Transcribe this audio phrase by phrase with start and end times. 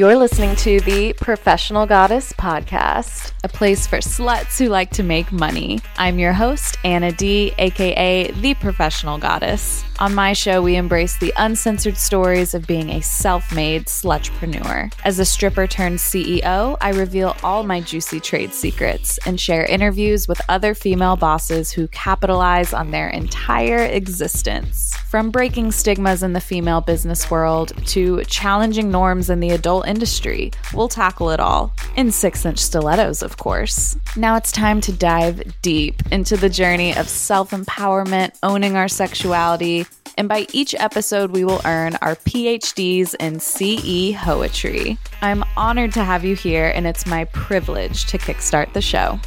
[0.00, 5.30] You're listening to the Professional Goddess Podcast, a place for sluts who like to make
[5.30, 5.80] money.
[5.98, 9.84] I'm your host, Anna D, aka The Professional Goddess.
[9.98, 14.90] On my show, we embrace the uncensored stories of being a self made slutrepreneur.
[15.04, 20.26] As a stripper turned CEO, I reveal all my juicy trade secrets and share interviews
[20.26, 24.94] with other female bosses who capitalize on their entire existence.
[25.10, 30.52] From breaking stigmas in the female business world to challenging norms in the adult industry,
[30.72, 31.74] we'll tackle it all.
[31.96, 33.96] In six inch stilettos, of course.
[34.16, 39.84] Now it's time to dive deep into the journey of self empowerment, owning our sexuality,
[40.16, 44.98] and by each episode, we will earn our PhDs in CE Poetry.
[45.22, 49.18] I'm honored to have you here, and it's my privilege to kickstart the show.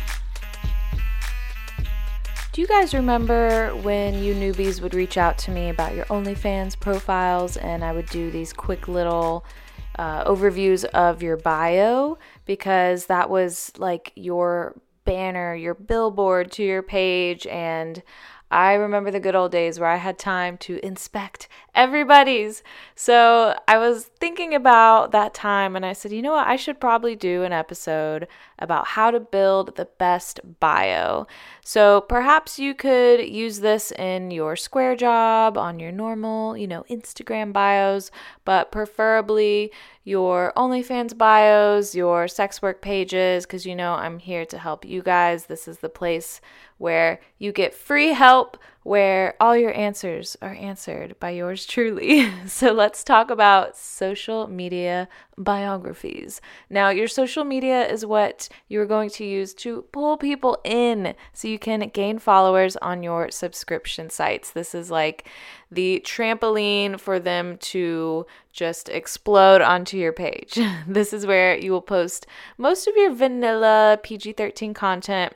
[2.51, 6.79] Do you guys remember when you newbies would reach out to me about your OnlyFans
[6.79, 9.43] profiles and I would do these quick little
[9.97, 16.81] uh, overviews of your bio because that was like your banner, your billboard to your
[16.81, 18.01] page, and
[18.53, 22.63] I remember the good old days where I had time to inspect everybody's.
[22.95, 26.47] So I was thinking about that time and I said, you know what?
[26.47, 28.27] I should probably do an episode
[28.59, 31.25] about how to build the best bio.
[31.65, 36.85] So perhaps you could use this in your square job, on your normal, you know,
[36.89, 38.11] Instagram bios,
[38.45, 39.71] but preferably
[40.03, 45.01] your OnlyFans bios, your sex work pages, because you know I'm here to help you
[45.01, 45.45] guys.
[45.45, 46.41] This is the place
[46.77, 52.29] where you get free help, where all your answers are answered by yours truly.
[52.47, 56.41] so let's talk about social media biographies.
[56.69, 61.47] Now, your social media is what you're going to use to pull people in so
[61.47, 64.51] you can gain followers on your subscription sites.
[64.51, 65.27] This is like
[65.71, 70.59] the trampoline for them to just explode onto your page.
[70.87, 75.33] this is where you will post most of your vanilla PG 13 content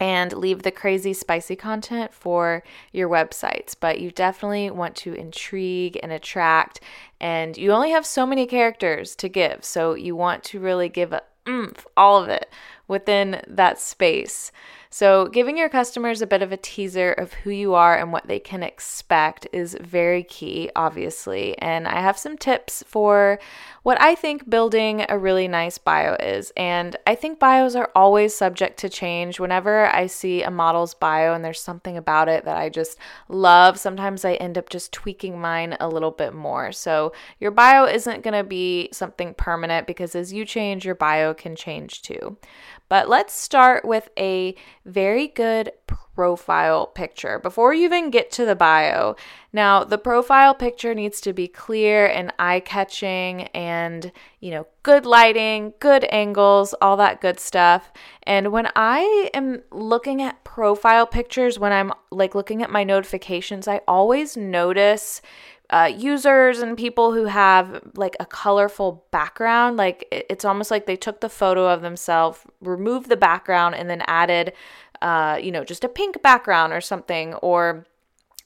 [0.00, 3.74] and leave the crazy spicy content for your websites.
[3.78, 6.80] But you definitely want to intrigue and attract,
[7.20, 9.64] and you only have so many characters to give.
[9.64, 12.50] So you want to really give a oomph, all of it
[12.86, 14.52] within that space.
[14.90, 18.26] So, giving your customers a bit of a teaser of who you are and what
[18.26, 21.58] they can expect is very key, obviously.
[21.58, 23.38] And I have some tips for
[23.82, 26.52] what I think building a really nice bio is.
[26.56, 29.38] And I think bios are always subject to change.
[29.38, 32.96] Whenever I see a model's bio and there's something about it that I just
[33.28, 36.72] love, sometimes I end up just tweaking mine a little bit more.
[36.72, 41.34] So, your bio isn't going to be something permanent because as you change, your bio
[41.34, 42.38] can change too.
[42.88, 44.54] But let's start with a
[44.88, 45.72] very good
[46.18, 49.14] profile picture before you even get to the bio.
[49.52, 54.10] Now, the profile picture needs to be clear and eye catching and,
[54.40, 57.92] you know, good lighting, good angles, all that good stuff.
[58.24, 63.68] And when I am looking at profile pictures, when I'm like looking at my notifications,
[63.68, 65.22] I always notice
[65.70, 69.76] uh, users and people who have like a colorful background.
[69.76, 74.02] Like it's almost like they took the photo of themselves, removed the background, and then
[74.06, 74.52] added,
[75.02, 77.84] uh, you know, just a pink background or something, or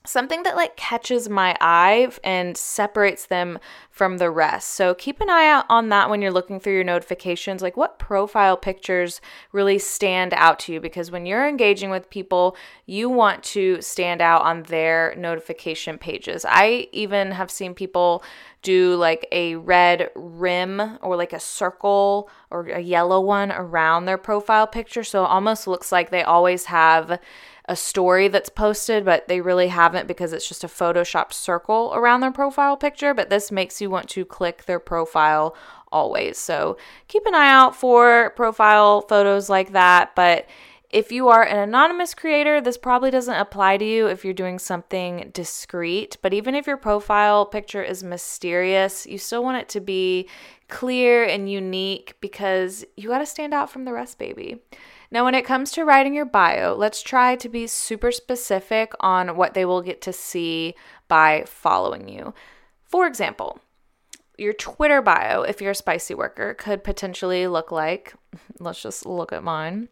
[0.04, 3.58] something that like catches my eye and separates them
[3.90, 4.70] from the rest.
[4.70, 7.62] So keep an eye out on that when you're looking through your notifications.
[7.62, 9.20] Like what profile pictures
[9.52, 10.80] really stand out to you?
[10.80, 16.44] Because when you're engaging with people, you want to stand out on their notification pages.
[16.48, 18.24] I even have seen people
[18.62, 24.18] do like a red rim or like a circle or a yellow one around their
[24.18, 25.04] profile picture.
[25.04, 27.18] So it almost looks like they always have
[27.66, 32.20] a story that's posted, but they really haven't because it's just a Photoshop circle around
[32.20, 33.14] their profile picture.
[33.14, 35.54] But this makes you want to click their profile
[35.92, 36.38] always.
[36.38, 36.76] So
[37.08, 40.14] keep an eye out for profile photos like that.
[40.16, 40.46] But
[40.90, 44.58] if you are an anonymous creator, this probably doesn't apply to you if you're doing
[44.58, 46.18] something discreet.
[46.20, 50.28] But even if your profile picture is mysterious, you still want it to be
[50.68, 54.58] clear and unique because you got to stand out from the rest, baby.
[55.12, 59.36] Now, when it comes to writing your bio, let's try to be super specific on
[59.36, 60.74] what they will get to see
[61.06, 62.32] by following you.
[62.86, 63.60] For example,
[64.38, 68.14] your Twitter bio, if you're a spicy worker, could potentially look like
[68.58, 69.90] let's just look at mine.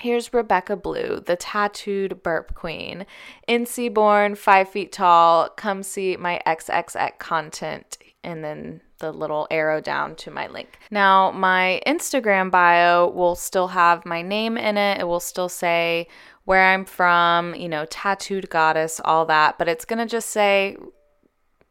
[0.00, 3.06] Here's Rebekka Blue, the tattooed burp queen.
[3.48, 5.50] NC born, five feet tall.
[5.50, 7.96] Come see my XXX content.
[8.24, 10.78] And then the little arrow down to my link.
[10.90, 15.00] Now, my Instagram bio will still have my name in it.
[15.00, 16.08] It will still say
[16.44, 20.76] where I'm from, you know, tattooed goddess, all that, but it's going to just say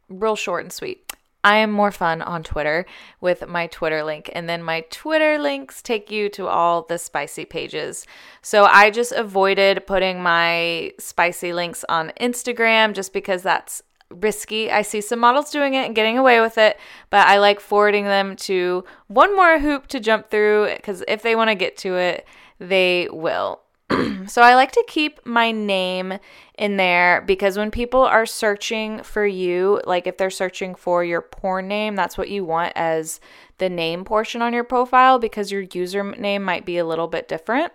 [0.07, 1.07] real short and sweet.
[1.43, 2.85] I am more fun on Twitter
[3.21, 4.29] with my Twitter link.
[4.33, 8.05] And then my Twitter links take you to all the spicy pages.
[8.41, 14.71] So I just avoided putting my spicy links on Instagram just because that's risky.
[14.71, 18.05] I see some models doing it and getting away with it, but I like forwarding
[18.05, 21.95] them to one more hoop to jump through because if they want to get to
[21.95, 22.25] it,
[22.59, 23.61] they will.
[24.27, 26.19] so I like to keep my name
[26.57, 31.21] in there because when people are searching for you, like if they're searching for your
[31.21, 33.19] porn name, that's what you want as
[33.59, 37.71] the name portion on your profile because your username might be a little bit different.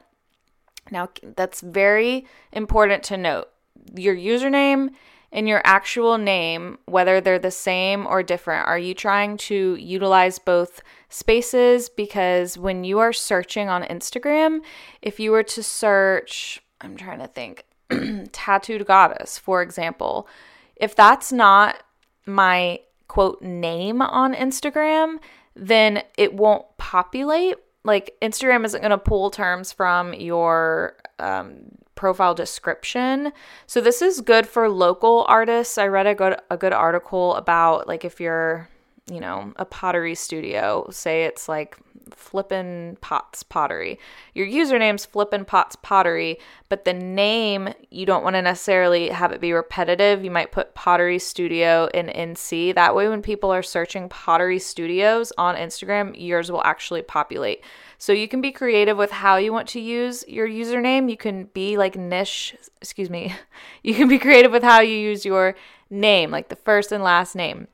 [0.91, 3.49] Now, that's very important to note.
[3.95, 4.91] Your username
[5.33, 8.69] and your actual name, whether they're the same or different?
[8.69, 11.89] Are you trying to utilize both spaces?
[11.89, 14.61] Because when you are searching on Instagram,
[15.01, 17.65] if you were to search, I'm trying to think,
[18.33, 20.29] tattooed goddess, for example,
[20.77, 21.83] if that's not
[22.27, 25.19] my quote name on Instagram,
[25.55, 27.57] then it won't populate.
[27.85, 33.33] Like Instagram isn't going to pull terms from your um, profile description.
[33.69, 35.79] So this is good for local artists.
[35.79, 38.69] I read a good a good article about like if you're,
[39.09, 41.79] you know, a pottery studio, say it's like
[42.13, 43.99] Flippin' Pots Pottery.
[44.35, 46.39] Your username's Flippin' Pots Pottery,
[46.69, 50.25] but the name you don't want to necessarily have it be repetitive.
[50.25, 52.75] You might put Pottery Studio in NC.
[52.75, 57.63] That way, when people are searching pottery studios on Instagram, yours will actually populate.
[57.99, 61.09] So you can be creative with how you want to use your username.
[61.09, 63.35] You can be like niche, excuse me.
[63.85, 65.57] You can be creative with how you use your
[65.91, 67.69] name, like the first and last name,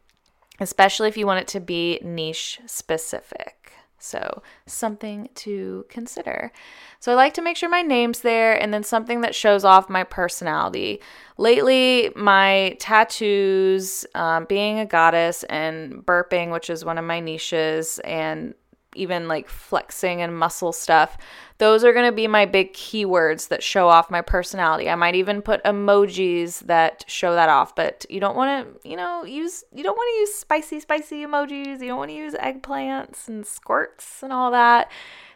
[0.58, 3.57] especially if you want it to be niche specific.
[3.98, 6.52] So, something to consider.
[7.00, 9.88] So, I like to make sure my name's there and then something that shows off
[9.88, 11.00] my personality.
[11.36, 17.98] Lately, my tattoos, um, being a goddess, and burping, which is one of my niches,
[18.04, 18.54] and
[18.98, 21.16] even like flexing and muscle stuff.
[21.58, 24.88] Those are going to be my big keywords that show off my personality.
[24.88, 28.96] I might even put emojis that show that off, but you don't want to, you
[28.96, 31.80] know, use you don't want to use spicy spicy emojis.
[31.80, 34.90] You don't want to use eggplants and squirts and all that.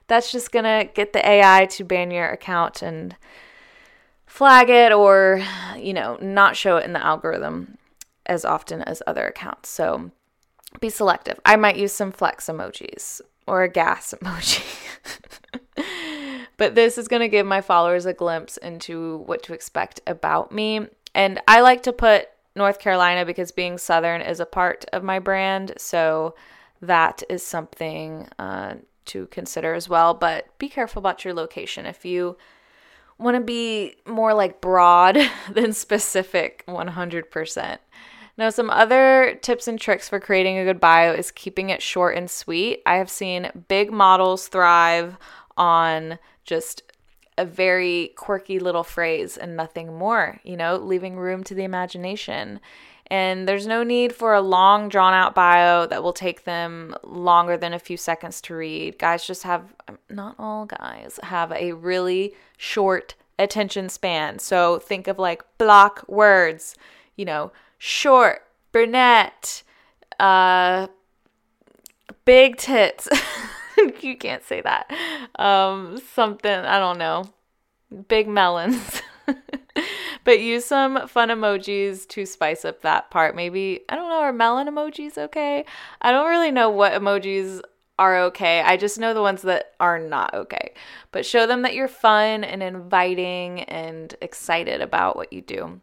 [0.09, 3.17] That's just going to get the AI to ban your account and
[4.27, 5.43] flag it or,
[5.77, 7.79] you know, not show it in the algorithm
[8.27, 9.69] as often as other accounts.
[9.69, 10.11] So
[10.81, 11.39] be selective.
[11.45, 14.65] I might use some flex emojis or a gas emoji.
[16.57, 20.53] but this is going to give my followers a glimpse into what to expect about
[20.53, 20.87] me.
[21.15, 25.19] And I like to put North Carolina because being Southern is a part of my
[25.19, 25.75] brand.
[25.79, 26.35] So
[26.81, 28.75] that is something uh,
[29.07, 30.15] to consider as well.
[30.15, 31.87] But be careful about your location.
[31.87, 32.37] If you
[33.19, 35.19] want to be more like broad
[35.51, 37.79] than specific, 100%.
[38.39, 42.17] Now, some other tips and tricks for creating a good bio is keeping it short
[42.17, 42.83] and sweet.
[42.87, 45.19] I have seen big models thrive
[45.57, 46.83] on just
[47.37, 52.61] a very quirky little phrase and nothing more, you know, leaving room to the imagination.
[53.09, 57.59] And there's no need for a long, drawn out bio that will take them longer
[57.59, 58.99] than a few seconds to read.
[58.99, 59.75] Guys just have,
[60.09, 64.39] not all guys, have a really short attention span.
[64.39, 66.75] So think of like block words,
[67.17, 67.53] you know,
[67.85, 69.65] short, brunette,
[70.21, 70.87] uh,
[72.25, 73.09] big tits.
[74.01, 74.89] you can't say that.
[75.35, 77.25] Um, something, I don't know.
[78.07, 79.03] Big melons.
[80.25, 83.35] but use some fun emojis to spice up that part.
[83.35, 85.65] Maybe, I don't know, are melon emojis okay?
[86.01, 87.63] I don't really know what emojis
[87.99, 88.61] are okay.
[88.61, 90.73] I just know the ones that are not okay.
[91.11, 95.81] But show them that you're fun and inviting and excited about what you do.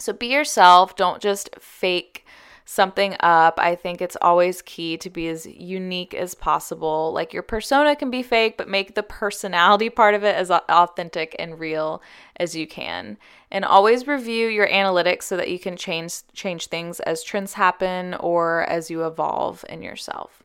[0.00, 0.96] So be yourself.
[0.96, 2.24] Don't just fake
[2.68, 3.58] something up.
[3.58, 7.12] I think it's always key to be as unique as possible.
[7.14, 11.34] Like your persona can be fake, but make the personality part of it as authentic
[11.38, 12.02] and real
[12.36, 13.16] as you can.
[13.50, 18.14] And always review your analytics so that you can change change things as trends happen
[18.14, 20.42] or as you evolve in yourself.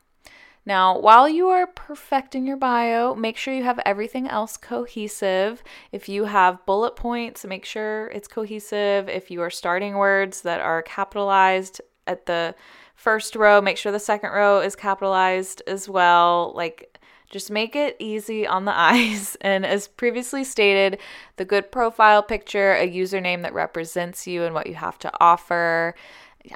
[0.66, 5.62] Now, while you are perfecting your bio, make sure you have everything else cohesive.
[5.92, 9.10] If you have bullet points, make sure it's cohesive.
[9.10, 12.56] If you are starting words that are capitalized at the
[12.96, 16.54] first row, make sure the second row is capitalized as well.
[16.56, 16.98] Like,
[17.30, 19.36] just make it easy on the eyes.
[19.42, 21.00] And as previously stated,
[21.36, 25.96] the good profile picture, a username that represents you and what you have to offer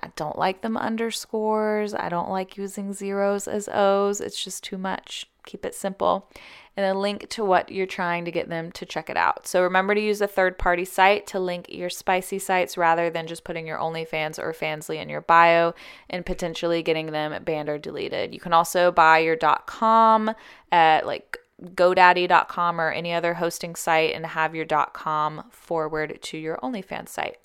[0.01, 1.93] I don't like them underscores.
[1.93, 4.19] I don't like using zeros as O's.
[4.19, 5.29] It's just too much.
[5.45, 6.29] Keep it simple.
[6.75, 9.47] And a link to what you're trying to get them to check it out.
[9.47, 13.27] So remember to use a third party site to link your spicy sites rather than
[13.27, 15.73] just putting your OnlyFans or Fansly in your bio
[16.09, 18.33] and potentially getting them banned or deleted.
[18.33, 20.31] You can also buy your .com
[20.71, 26.57] at like GoDaddy.com or any other hosting site and have your .com forward to your
[26.57, 27.37] OnlyFans site.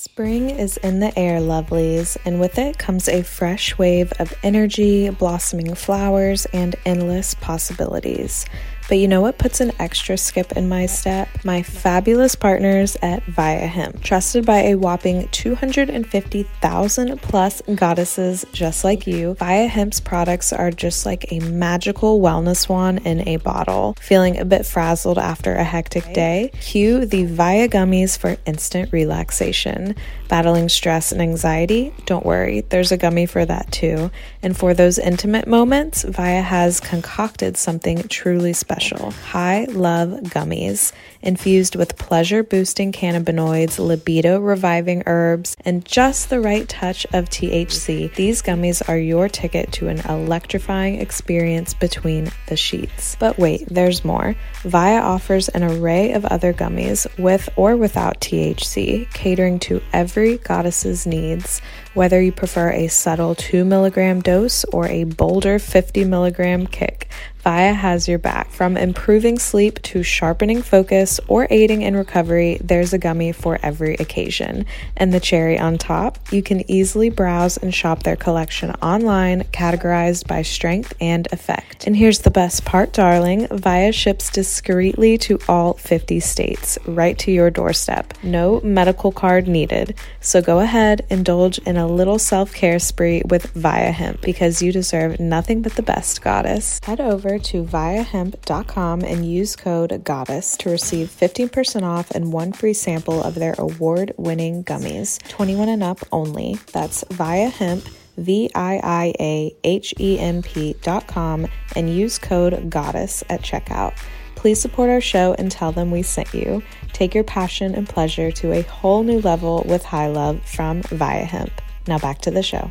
[0.00, 5.10] Spring is in the air, lovelies, and with it comes a fresh wave of energy,
[5.10, 8.46] blossoming flowers, and endless possibilities.
[8.88, 11.28] But you know what puts an extra skip in my step?
[11.44, 14.02] My fabulous partners at Viia Hemp.
[14.02, 21.04] Trusted by a whopping 250,000 plus goddesses just like you, Viia Hemp's products are just
[21.04, 23.94] like a magical wellness wand in a bottle.
[24.00, 26.50] Feeling a bit frazzled after a hectic day?
[26.58, 29.96] Cue the Viia gummies for instant relaxation.
[30.28, 31.92] Battling stress and anxiety?
[32.06, 34.10] Don't worry, there's a gummy for that too.
[34.42, 40.92] And for those intimate moments, Viia has concocted something truly special special high love gummies
[41.20, 48.14] infused with pleasure boosting cannabinoids, libido reviving herbs, and just the right touch of THC.
[48.14, 53.16] These gummies are your ticket to an electrifying experience between the sheets.
[53.18, 54.36] But wait, there's more.
[54.62, 61.04] Viia offers an array of other gummies with or without THC, catering to every goddess's
[61.04, 61.60] needs.
[61.94, 67.08] Whether you prefer a subtle 2 milligram dose or a bolder 50 milligram kick,
[67.48, 68.50] Viia has your back.
[68.50, 73.94] From improving sleep to sharpening focus or aiding in recovery, there's a gummy for every
[73.94, 74.66] occasion.
[74.98, 80.26] And the cherry on top, you can easily browse and shop their collection online, categorized
[80.26, 81.86] by strength and effect.
[81.86, 87.32] And here's the best part, darling Viia ships discreetly to all 50 states, right to
[87.32, 88.12] your doorstep.
[88.22, 89.94] No medical card needed.
[90.20, 94.70] So go ahead, indulge in a little self care spree with Viia Hemp because you
[94.70, 96.78] deserve nothing but the best, goddess.
[96.84, 102.72] Head over to viiahemp.com and use code GODDESS to receive 15% off and one free
[102.72, 105.18] sample of their award winning gummies.
[105.28, 106.58] 21 and up only.
[106.72, 107.88] That's viiahemp.
[108.16, 113.42] V I I A H E M P dot com and use code GODDESS at
[113.42, 113.96] checkout.
[114.34, 116.62] Please support our show and tell them we sent you.
[116.92, 121.24] Take your passion and pleasure to a whole new level with High Love from Viia
[121.24, 121.52] Hemp.
[121.88, 122.70] Now back to the show.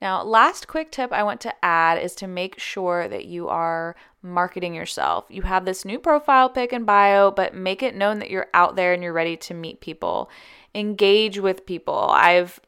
[0.00, 3.96] Now, last quick tip I want to add is to make sure that you are
[4.22, 5.24] marketing yourself.
[5.28, 8.76] You have this new profile pic and bio, but make it known that you're out
[8.76, 10.30] there and you're ready to meet people.
[10.74, 12.10] Engage with people.
[12.10, 12.60] I've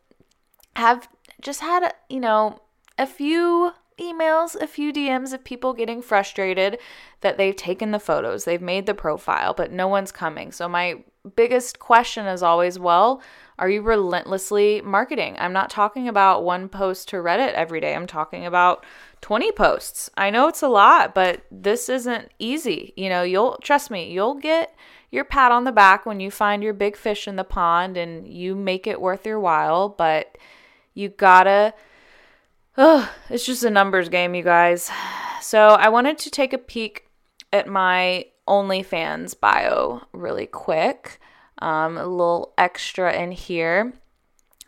[0.76, 1.08] have
[1.40, 2.60] just had, you know,
[2.96, 6.78] a few emails, a few DMs of people getting frustrated
[7.20, 10.52] that they've taken the photos, they've made the profile, but no one's coming.
[10.52, 11.02] So my
[11.36, 13.22] biggest question is always, well,
[13.58, 15.36] are you relentlessly marketing?
[15.38, 17.94] I'm not talking about one post to Reddit every day.
[17.94, 18.86] I'm talking about
[19.20, 20.10] 20 posts.
[20.16, 22.92] I know it's a lot, but this isn't easy.
[22.96, 24.74] You know, you'll trust me, you'll get
[25.10, 28.28] your pat on the back when you find your big fish in the pond and
[28.28, 30.38] you make it worth your while, but
[30.94, 31.74] you gotta
[32.80, 34.88] Oh, it's just a numbers game, you guys.
[35.42, 37.08] So I wanted to take a peek
[37.52, 41.18] at my OnlyFans bio really quick
[41.58, 43.94] um, a little extra in here.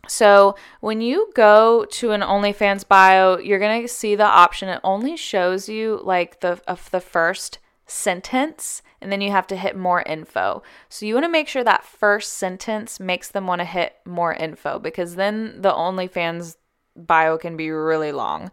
[0.09, 4.67] So when you go to an OnlyFans bio, you're gonna see the option.
[4.67, 9.55] It only shows you like the of the first sentence, and then you have to
[9.55, 10.63] hit more info.
[10.89, 14.33] So you want to make sure that first sentence makes them want to hit more
[14.33, 16.55] info because then the OnlyFans
[16.95, 18.51] bio can be really long.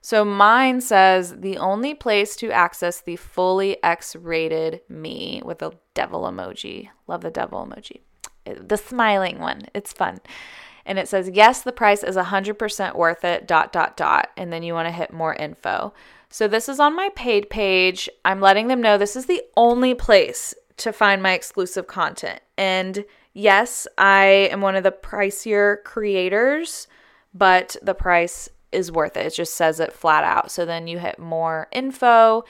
[0.00, 5.72] So mine says the only place to access the fully X rated me with a
[5.94, 6.90] devil emoji.
[7.08, 8.02] Love the devil emoji.
[8.44, 9.66] The smiling one.
[9.74, 10.20] It's fun.
[10.84, 14.30] And it says, yes, the price is 100% worth it, dot, dot, dot.
[14.36, 15.92] And then you want to hit more info.
[16.28, 18.08] So this is on my paid page.
[18.24, 22.40] I'm letting them know this is the only place to find my exclusive content.
[22.56, 26.86] And yes, I am one of the pricier creators,
[27.36, 29.26] but the price is worth it.
[29.26, 30.50] It just says it flat out.
[30.50, 32.44] So then you hit more info.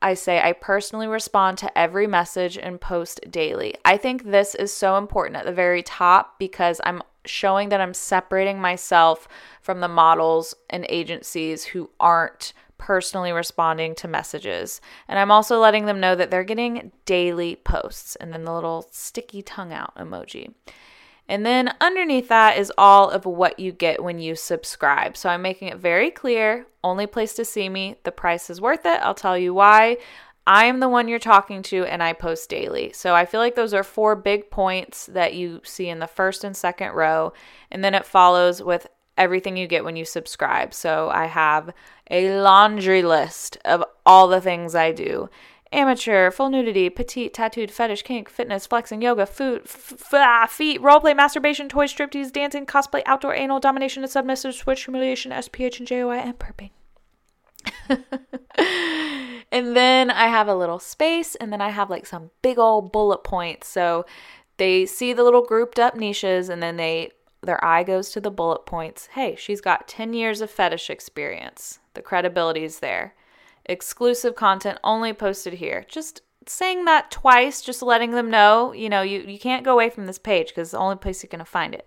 [0.00, 3.74] I say I personally respond to every message and post daily.
[3.84, 7.94] I think this is so important at the very top because I'm showing that I'm
[7.94, 9.28] separating myself
[9.60, 14.80] from the models and agencies who aren't personally responding to messages.
[15.06, 18.88] And I'm also letting them know that they're getting daily posts and then the little
[18.90, 20.52] sticky tongue out emoji.
[21.28, 25.16] And then underneath that is all of what you get when you subscribe.
[25.16, 27.96] So I'm making it very clear only place to see me.
[28.02, 29.00] The price is worth it.
[29.02, 29.98] I'll tell you why.
[30.46, 32.92] I am the one you're talking to and I post daily.
[32.92, 36.42] So I feel like those are four big points that you see in the first
[36.42, 37.32] and second row.
[37.70, 40.74] And then it follows with everything you get when you subscribe.
[40.74, 41.70] So I have
[42.10, 45.30] a laundry list of all the things I do
[45.72, 50.80] amateur, full nudity, petite, tattooed, fetish, kink, fitness, flexing, yoga, food, f- f- ah, feet,
[50.80, 55.88] roleplay, masturbation, toys, striptease, dancing, cosplay, outdoor, anal, domination, and submissive, switch, humiliation, SPH, and
[55.88, 56.70] JOI, and burping.
[59.52, 62.92] and then I have a little space, and then I have like some big old
[62.92, 63.68] bullet points.
[63.68, 64.04] So
[64.56, 67.10] they see the little grouped up niches, and then they
[67.42, 69.08] their eye goes to the bullet points.
[69.12, 71.80] Hey, she's got 10 years of fetish experience.
[71.94, 73.14] The credibility is there.
[73.66, 75.84] Exclusive content only posted here.
[75.88, 79.90] Just saying that twice, just letting them know, you know, you, you can't go away
[79.90, 81.86] from this page because it's the only place you're going to find it.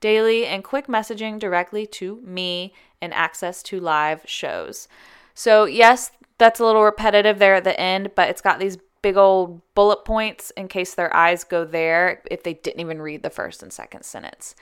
[0.00, 4.88] Daily and quick messaging directly to me and access to live shows.
[5.34, 9.16] So, yes, that's a little repetitive there at the end, but it's got these big
[9.16, 13.30] old bullet points in case their eyes go there if they didn't even read the
[13.30, 14.54] first and second sentence.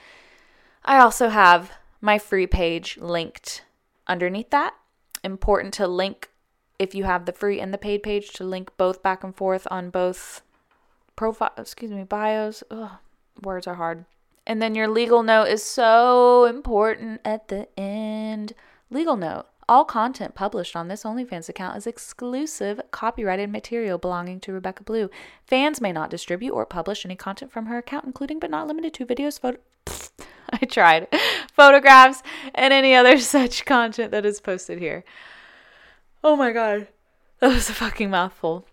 [0.85, 3.63] I also have my free page linked
[4.05, 4.75] underneath that.
[5.23, 6.29] Important to link
[6.83, 9.67] if you have the free and the paid page to link both back and forth
[9.71, 10.41] on both
[11.15, 12.63] profile excuse me bios.
[12.69, 12.91] Ugh,
[13.41, 14.05] words are hard.
[14.45, 18.53] And then your legal note is so important at the end.
[18.89, 19.45] Legal note.
[19.69, 25.09] All content published on this OnlyFans account is exclusive copyrighted material belonging to Rebekka Blue.
[25.47, 28.93] Fans may not distribute or publish any content from her account, including but not limited
[28.95, 29.59] to videos, photo.
[30.49, 31.07] I tried.
[31.53, 32.21] Photographs
[32.53, 35.05] and any other such content that is posted here.
[36.23, 36.87] Oh my god.
[37.39, 38.65] That was a fucking mouthful.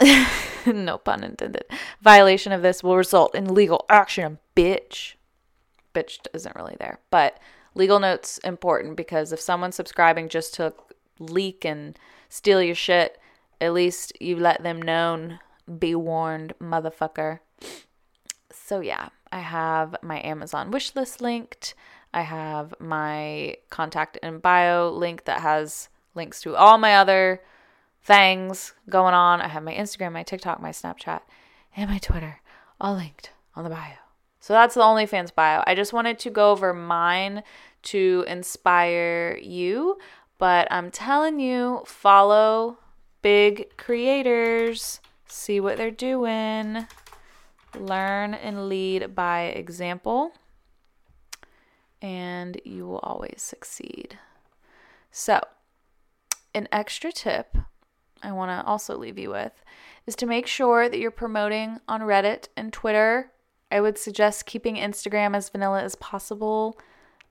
[0.66, 1.64] no pun intended.
[2.02, 5.14] Violation of this will result in legal action, bitch.
[5.94, 6.98] Bitch isn't really there.
[7.10, 7.38] But
[7.74, 10.74] legal notes important because if someone subscribing just to
[11.20, 11.98] leak and
[12.28, 13.18] steal your shit,
[13.60, 15.38] at least you let them know.
[15.78, 17.40] Be warned, motherfucker.
[18.50, 21.74] So yeah, I have my Amazon wish list linked.
[22.12, 25.88] I have my contact and bio link that has
[26.18, 27.40] links to all my other
[28.02, 29.40] things going on.
[29.40, 31.20] I have my Instagram, my TikTok, my Snapchat,
[31.74, 32.40] and my Twitter
[32.78, 33.94] all linked on the bio.
[34.40, 35.62] So that's the OnlyFans bio.
[35.66, 37.42] I just wanted to go over mine
[37.84, 39.98] to inspire you,
[40.38, 42.78] but I'm telling you, follow
[43.22, 46.86] big creators, see what they're doing,
[47.78, 50.32] learn and lead by example,
[52.00, 54.18] and you will always succeed.
[55.10, 55.40] So,
[56.58, 57.56] an extra tip
[58.22, 59.52] I want to also leave you with
[60.06, 63.30] is to make sure that you're promoting on Reddit and Twitter.
[63.70, 66.78] I would suggest keeping Instagram as vanilla as possible.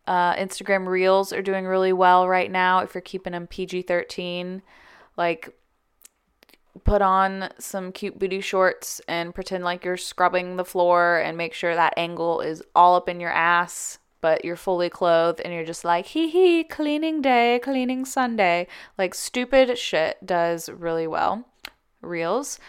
[0.05, 4.61] Uh, Instagram Reels are doing really well right now if you're keeping them PG 13.
[5.17, 5.53] Like,
[6.83, 11.53] put on some cute booty shorts and pretend like you're scrubbing the floor and make
[11.53, 15.65] sure that angle is all up in your ass but you're fully clothed and you're
[15.65, 18.67] just like, hee hee, cleaning day, cleaning Sunday.
[18.97, 21.45] Like, stupid shit does really well.
[22.01, 22.59] Reels.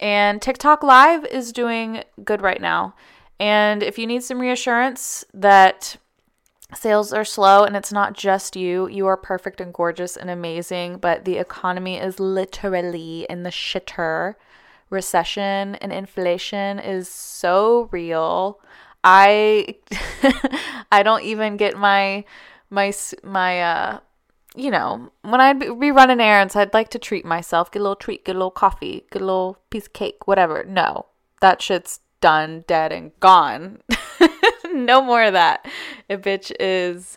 [0.00, 2.94] And TikTok Live is doing good right now.
[3.40, 5.96] And if you need some reassurance that
[6.74, 10.98] sales are slow and it's not just you, you are perfect and gorgeous and amazing,
[10.98, 14.34] but the economy is literally in the shitter.
[14.90, 18.60] Recession and inflation is so real.
[19.10, 19.76] I
[20.92, 22.24] I don't even get my
[22.68, 22.92] my
[23.24, 24.00] my uh
[24.54, 27.96] you know, when I'd be running errands, I'd like to treat myself, get a little
[27.96, 30.64] treat, get a little coffee, get a little piece of cake, whatever.
[30.64, 31.06] No,
[31.40, 33.80] that shit's done, dead, and gone.
[34.74, 35.64] no more of that.
[36.10, 37.16] A bitch is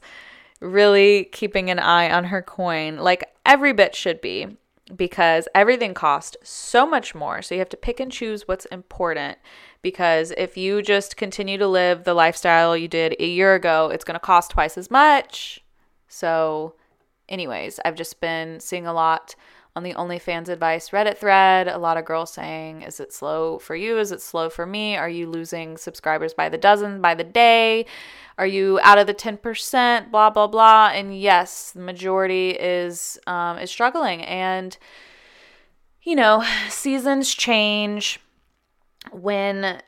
[0.60, 4.58] really keeping an eye on her coin, like every bitch should be,
[4.96, 7.42] because everything costs so much more.
[7.42, 9.38] So you have to pick and choose what's important
[9.82, 14.04] because if you just continue to live the lifestyle you did a year ago, it's
[14.04, 15.64] going to cost twice as much.
[16.08, 16.76] So,
[17.30, 19.36] anyways, I've just been seeing a lot
[19.76, 21.68] on the OnlyFans advice Reddit thread.
[21.68, 23.98] A lot of girls saying, Is it slow for you?
[23.98, 24.98] Is it slow for me?
[24.98, 27.86] Are you losing subscribers by the dozen, by the day?
[28.38, 30.12] Are you out of the 10%?
[30.12, 30.92] Blah, blah, blah.
[30.94, 34.24] And yes, the majority is, um, is struggling.
[34.24, 34.78] And,
[36.02, 38.20] you know, seasons change
[39.12, 39.82] when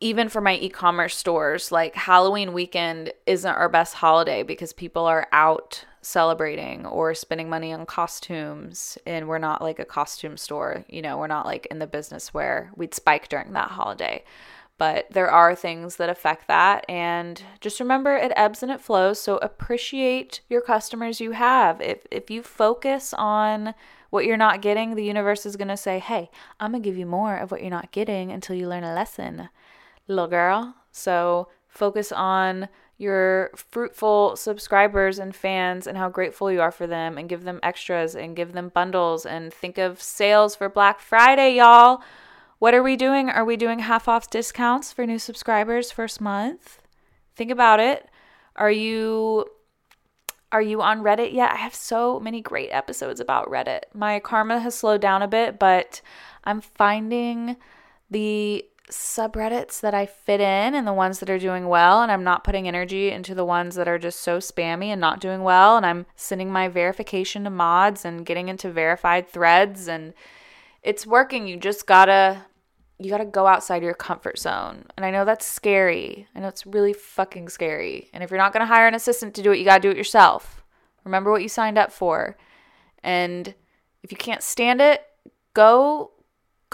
[0.00, 5.26] even for my e-commerce stores like halloween weekend isn't our best holiday because people are
[5.32, 11.00] out celebrating or spending money on costumes and we're not like a costume store you
[11.00, 14.22] know we're not like in the business where we'd spike during that holiday
[14.76, 19.18] but there are things that affect that and just remember it ebbs and it flows
[19.18, 23.74] so appreciate your customers you have if if you focus on
[24.14, 26.96] what you're not getting, the universe is going to say, hey, I'm going to give
[26.96, 29.48] you more of what you're not getting until you learn a lesson,
[30.06, 30.76] little girl.
[30.92, 37.18] So focus on your fruitful subscribers and fans and how grateful you are for them
[37.18, 41.56] and give them extras and give them bundles and think of sales for Black Friday,
[41.56, 42.02] y'all.
[42.58, 43.28] What are we doing?
[43.28, 46.80] Are we doing half off discounts for new subscribers first month?
[47.34, 48.08] Think about it.
[48.56, 49.46] Are you
[50.52, 51.50] are you on Reddit yet?
[51.50, 53.80] I have so many great episodes about Reddit.
[53.92, 56.00] My karma has slowed down a bit, but
[56.44, 57.56] I'm finding
[58.08, 62.24] the subreddits that I fit in and the ones that are doing well, and I'm
[62.24, 65.76] not putting energy into the ones that are just so spammy and not doing well.
[65.76, 70.14] And I'm sending my verification to mods and getting into verified threads, and
[70.82, 71.46] it's working.
[71.46, 72.46] You just gotta.
[72.96, 74.84] You got to go outside your comfort zone.
[74.96, 76.28] And I know that's scary.
[76.32, 78.08] I know it's really fucking scary.
[78.14, 79.90] And if you're not to hire an assistant to do it, you got to do
[79.90, 80.62] it yourself.
[81.02, 82.36] Remember what you signed up for.
[83.02, 83.52] And
[84.04, 85.04] if you can't stand it,
[85.54, 86.12] go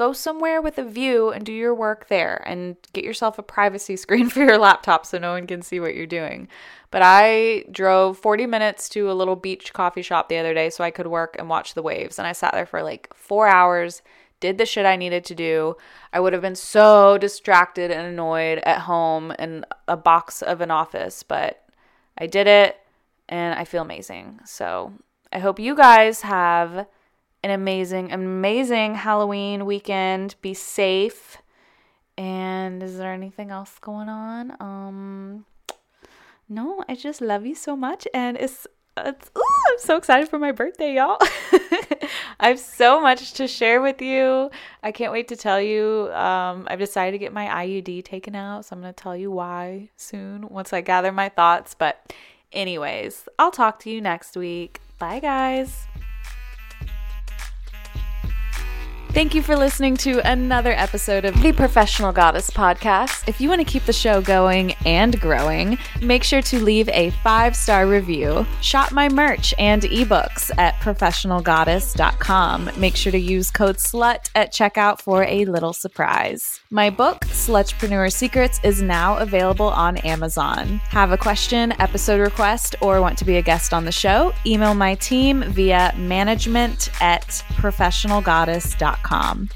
[0.01, 3.97] go somewhere with a view and do your work there and get yourself a privacy
[4.05, 6.49] screen for your laptop so no one can see what you're doing.
[6.91, 10.83] But I drove 40 minutes to a little beach coffee shop the other day so
[10.83, 12.19] I could work and watch the waves.
[12.19, 14.01] And I sat there for like four hours,
[14.41, 15.77] did the shit I needed to do.
[16.15, 20.71] I would have been so distracted and annoyed at home in a box of an
[20.71, 21.63] office, but
[22.17, 22.79] I did it
[23.29, 24.41] and I feel amazing.
[24.47, 24.95] So
[25.31, 26.87] I hope you guys have
[27.43, 30.35] an amazing, amazing Halloween weekend.
[30.43, 31.39] Be safe.
[32.19, 34.57] And is there anything else going on?
[34.61, 35.47] Um
[36.49, 40.39] no, I just love you so much and it's it's ooh, I'm so excited for
[40.39, 41.19] my birthday, y'all.
[42.41, 44.51] I have so much to share with you.
[44.83, 46.11] I can't wait to tell you.
[46.13, 49.31] Um, I've decided to get my IUD taken out, so I'm going to tell you
[49.31, 51.75] why soon once I gather my thoughts.
[51.75, 52.13] But,
[52.53, 54.81] anyways, I'll talk to you next week.
[54.99, 55.87] Bye, guys.
[59.13, 63.27] Thank you for listening to another episode of the Professional Goddess Podcast.
[63.27, 67.11] If you want to keep the show going and growing, make sure to leave a
[67.25, 68.47] five star review.
[68.63, 72.71] Shop my merch and ebooks at professionalgoddess.com.
[72.77, 76.61] Make sure to use code SLUT at checkout for a little surprise.
[76.71, 80.79] My book, Slutrepreneur Secrets, is now available on Amazon.
[80.91, 84.33] Have a question, episode request, or want to be a guest on the show?
[84.47, 89.00] Email my team via management at professionalgoddess.com.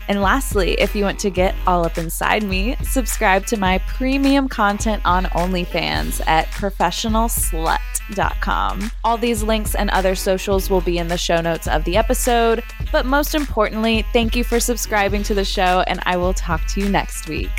[0.09, 4.49] And lastly, if you want to get all up inside me, subscribe to my premium
[4.49, 8.91] content on OnlyFans at professionalslut.com.
[9.05, 12.63] All these links and other socials will be in the show notes of the episode.
[12.93, 16.81] But most importantly, thank you for subscribing to the show, and I will talk to
[16.81, 17.51] you next week.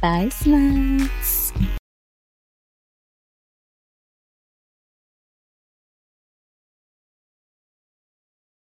[0.00, 1.43] Bye, sluts.